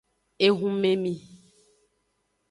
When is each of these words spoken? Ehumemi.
Ehumemi. 0.45 1.13